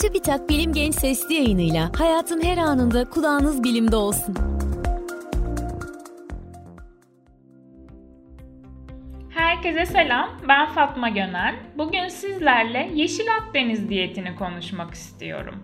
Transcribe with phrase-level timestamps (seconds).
[0.00, 4.34] TÜBİTAK Bilim Genç Sesli yayınıyla hayatın her anında kulağınız bilimde olsun.
[9.30, 11.54] Herkese selam, ben Fatma Gönen.
[11.78, 15.62] Bugün sizlerle Yeşil Akdeniz diyetini konuşmak istiyorum.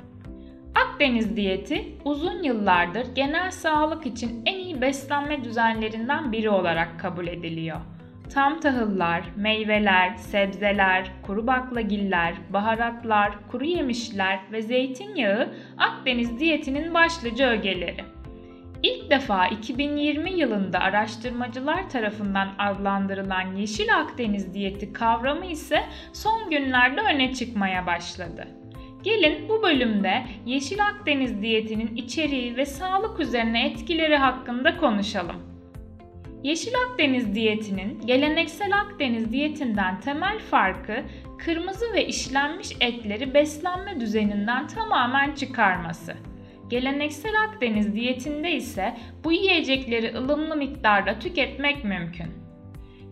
[0.74, 7.80] Akdeniz diyeti uzun yıllardır genel sağlık için en iyi beslenme düzenlerinden biri olarak kabul ediliyor.
[8.34, 18.04] Tam tahıllar, meyveler, sebzeler, kuru baklagiller, baharatlar, kuru yemişler ve zeytinyağı Akdeniz diyetinin başlıca ögeleri.
[18.82, 27.34] İlk defa 2020 yılında araştırmacılar tarafından adlandırılan Yeşil Akdeniz diyeti kavramı ise son günlerde öne
[27.34, 28.48] çıkmaya başladı.
[29.02, 35.52] Gelin bu bölümde Yeşil Akdeniz diyetinin içeriği ve sağlık üzerine etkileri hakkında konuşalım.
[36.42, 41.02] Yeşil Akdeniz diyetinin geleneksel Akdeniz diyetinden temel farkı
[41.38, 46.15] kırmızı ve işlenmiş etleri beslenme düzeninden tamamen çıkarması.
[46.70, 52.26] Geleneksel Akdeniz diyetinde ise bu yiyecekleri ılımlı miktarda tüketmek mümkün.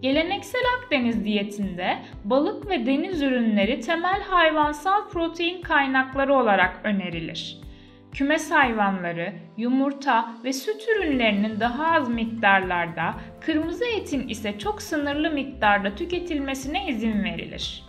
[0.02, 7.69] Geleneksel Akdeniz diyetinde balık ve deniz ürünleri temel hayvansal protein kaynakları olarak önerilir
[8.12, 15.94] kümes hayvanları, yumurta ve süt ürünlerinin daha az miktarlarda, kırmızı etin ise çok sınırlı miktarda
[15.94, 17.84] tüketilmesine izin verilir.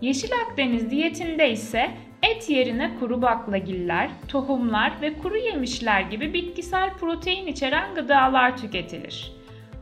[0.00, 1.90] Yeşil Akdeniz diyetinde ise
[2.22, 9.32] et yerine kuru baklagiller, tohumlar ve kuru yemişler gibi bitkisel protein içeren gıdalar tüketilir.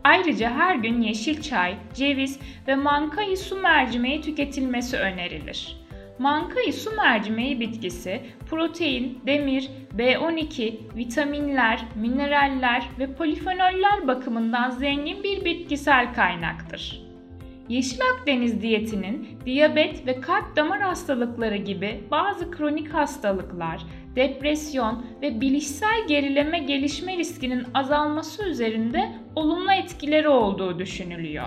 [0.04, 5.87] Ayrıca her gün yeşil çay, ceviz ve mankayı su mercimeği tüketilmesi önerilir.
[6.18, 16.14] Mankayı su mercimeği bitkisi protein, demir, B12, vitaminler, mineraller ve polifenoller bakımından zengin bir bitkisel
[16.14, 17.08] kaynaktır.
[17.68, 26.06] Yeşil Akdeniz diyetinin diyabet ve kalp damar hastalıkları gibi bazı kronik hastalıklar, depresyon ve bilişsel
[26.08, 31.46] gerileme gelişme riskinin azalması üzerinde olumlu etkileri olduğu düşünülüyor.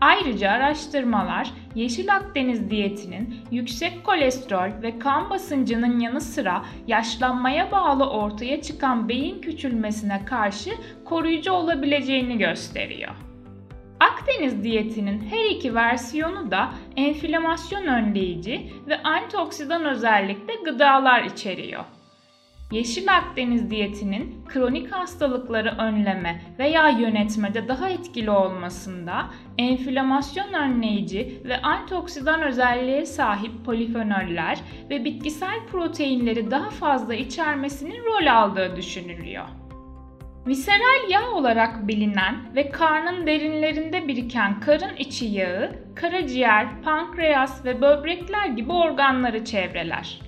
[0.00, 8.62] Ayrıca araştırmalar Yeşil Akdeniz diyetinin yüksek kolesterol ve kan basıncının yanı sıra yaşlanmaya bağlı ortaya
[8.62, 10.70] çıkan beyin küçülmesine karşı
[11.04, 13.14] koruyucu olabileceğini gösteriyor.
[14.00, 21.84] Akdeniz diyetinin her iki versiyonu da enflamasyon önleyici ve antioksidan özellikle gıdalar içeriyor.
[22.72, 32.42] Yeşil Akdeniz diyetinin kronik hastalıkları önleme veya yönetmede daha etkili olmasında enflamasyon önleyici ve antioksidan
[32.42, 34.58] özelliğe sahip polifenoller
[34.90, 39.44] ve bitkisel proteinleri daha fazla içermesinin rol aldığı düşünülüyor.
[40.46, 48.46] Viseral yağ olarak bilinen ve karnın derinlerinde biriken karın içi yağı, karaciğer, pankreas ve böbrekler
[48.46, 50.20] gibi organları çevreler.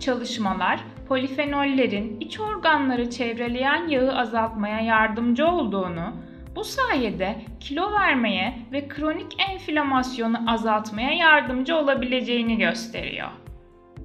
[0.00, 6.12] Çalışmalar polifenollerin iç organları çevreleyen yağı azaltmaya yardımcı olduğunu,
[6.56, 13.28] bu sayede kilo vermeye ve kronik enflamasyonu azaltmaya yardımcı olabileceğini gösteriyor.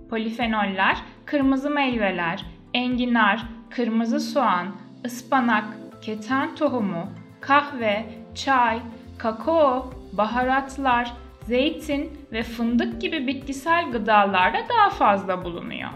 [0.09, 4.67] Polifenoller kırmızı meyveler, enginar, kırmızı soğan,
[5.05, 5.65] ıspanak,
[6.01, 7.09] keten tohumu,
[7.41, 8.05] kahve,
[8.35, 8.79] çay,
[9.17, 15.89] kakao, baharatlar, zeytin ve fındık gibi bitkisel gıdalarda daha fazla bulunuyor.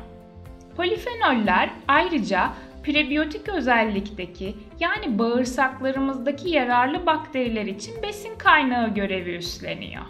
[0.78, 2.54] Polifenoller ayrıca
[2.84, 10.04] prebiyotik özellikteki yani bağırsaklarımızdaki yararlı bakteriler için besin kaynağı görevi üstleniyor.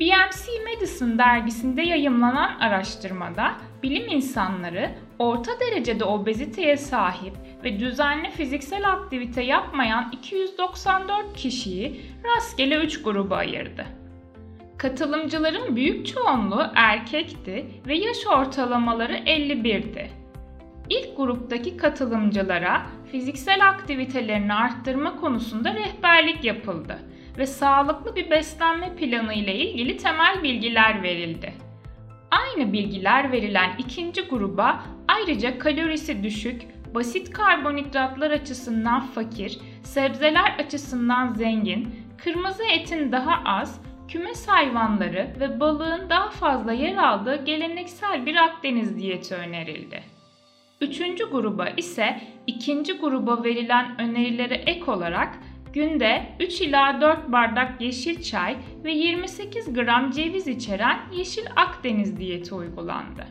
[0.00, 3.52] BMC Medicine dergisinde yayımlanan araştırmada
[3.82, 7.32] bilim insanları orta derecede obeziteye sahip
[7.64, 14.01] ve düzenli fiziksel aktivite yapmayan 294 kişiyi rastgele 3 gruba ayırdı.
[14.78, 20.10] Katılımcıların büyük çoğunluğu erkekti ve yaş ortalamaları 51'di.
[20.90, 26.98] İlk gruptaki katılımcılara fiziksel aktivitelerini arttırma konusunda rehberlik yapıldı
[27.38, 31.52] ve sağlıklı bir beslenme planı ile ilgili temel bilgiler verildi.
[32.30, 36.62] Aynı bilgiler verilen ikinci gruba ayrıca kalorisi düşük,
[36.94, 41.94] basit karbonhidratlar açısından fakir, sebzeler açısından zengin,
[42.24, 43.80] kırmızı etin daha az,
[44.12, 50.02] kümes hayvanları ve balığın daha fazla yer aldığı geleneksel bir Akdeniz diyeti önerildi.
[50.80, 55.38] Üçüncü gruba ise ikinci gruba verilen önerilere ek olarak
[55.72, 62.54] günde 3 ila 4 bardak yeşil çay ve 28 gram ceviz içeren yeşil Akdeniz diyeti
[62.54, 63.26] uygulandı.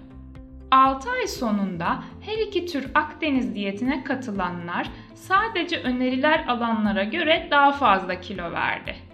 [0.71, 8.21] 6 ay sonunda her iki tür Akdeniz diyetine katılanlar sadece öneriler alanlara göre daha fazla
[8.21, 9.10] kilo verdi.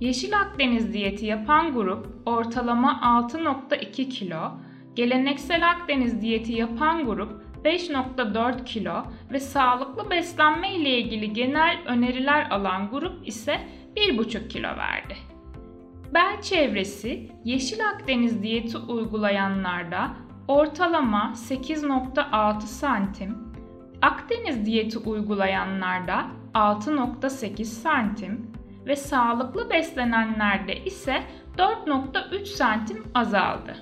[0.00, 3.00] Yeşil Akdeniz diyeti yapan grup ortalama
[3.32, 4.50] 6.2 kilo,
[4.94, 12.90] Geleneksel Akdeniz diyeti yapan grup 5.4 kilo ve sağlıklı beslenme ile ilgili genel öneriler alan
[12.90, 13.60] grup ise
[13.96, 15.16] 1.5 kilo verdi.
[16.14, 20.10] Bel çevresi Yeşil Akdeniz diyeti uygulayanlarda
[20.48, 23.38] ortalama 8.6 santim,
[24.02, 31.22] Akdeniz diyeti uygulayanlarda 6.8 santim ve sağlıklı beslenenlerde ise
[31.58, 33.76] 4.3 santim azaldı.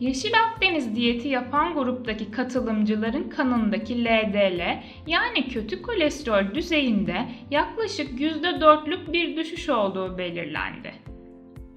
[0.00, 9.36] Yeşil Akdeniz diyeti yapan gruptaki katılımcıların kanındaki LDL yani kötü kolesterol düzeyinde yaklaşık %4'lük bir
[9.36, 10.94] düşüş olduğu belirlendi.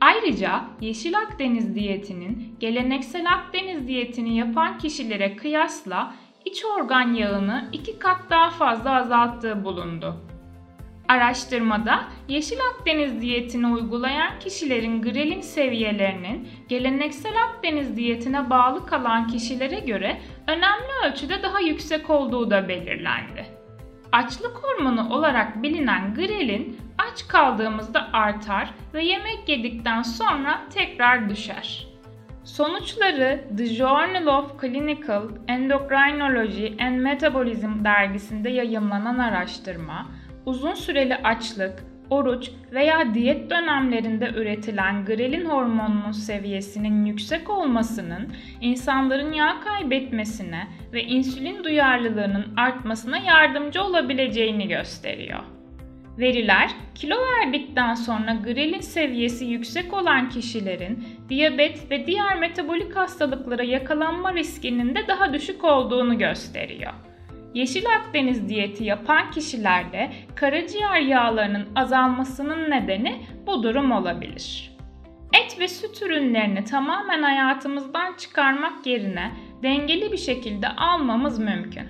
[0.01, 6.13] Ayrıca Yeşil Akdeniz diyetinin geleneksel Akdeniz diyetini yapan kişilere kıyasla
[6.45, 10.15] iç organ yağını iki kat daha fazla azalttığı bulundu.
[11.07, 20.21] Araştırmada Yeşil Akdeniz diyetini uygulayan kişilerin grelin seviyelerinin geleneksel Akdeniz diyetine bağlı kalan kişilere göre
[20.47, 23.45] önemli ölçüde daha yüksek olduğu da belirlendi.
[24.11, 31.87] Açlık hormonu olarak bilinen grelin aç kaldığımızda artar ve yemek yedikten sonra tekrar düşer.
[32.43, 40.07] Sonuçları The Journal of Clinical Endocrinology and Metabolism dergisinde yayımlanan araştırma,
[40.45, 48.27] uzun süreli açlık, oruç veya diyet dönemlerinde üretilen grelin hormonunun seviyesinin yüksek olmasının
[48.61, 55.43] insanların yağ kaybetmesine ve insülin duyarlılığının artmasına yardımcı olabileceğini gösteriyor.
[56.17, 64.33] Veriler, kilo verdikten sonra grelin seviyesi yüksek olan kişilerin diyabet ve diğer metabolik hastalıklara yakalanma
[64.33, 66.93] riskinin de daha düşük olduğunu gösteriyor.
[67.55, 74.71] Yeşil Akdeniz diyeti yapan kişilerde karaciğer yağlarının azalmasının nedeni bu durum olabilir.
[75.33, 79.31] Et ve süt ürünlerini tamamen hayatımızdan çıkarmak yerine
[79.63, 81.87] dengeli bir şekilde almamız mümkün.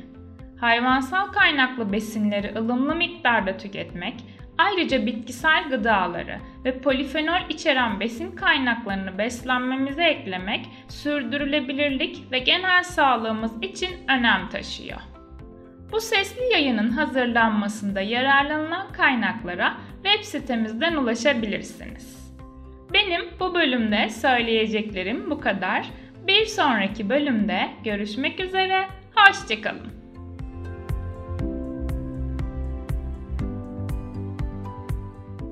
[0.60, 4.14] Hayvansal kaynaklı besinleri ılımlı miktarda tüketmek,
[4.58, 13.90] ayrıca bitkisel gıdaları ve polifenol içeren besin kaynaklarını beslenmemize eklemek sürdürülebilirlik ve genel sağlığımız için
[14.08, 15.15] önem taşıyor.
[15.96, 22.34] Bu sesli yayının hazırlanmasında yararlanılan kaynaklara web sitemizden ulaşabilirsiniz.
[22.94, 25.90] Benim bu bölümde söyleyeceklerim bu kadar.
[26.28, 29.88] Bir sonraki bölümde görüşmek üzere, hoşçakalın.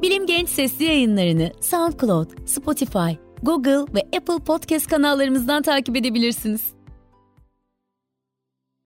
[0.01, 3.13] Bilim Genç sesli yayınlarını SoundCloud, Spotify,
[3.43, 6.82] Google ve Apple Podcast kanallarımızdan takip edebilirsiniz.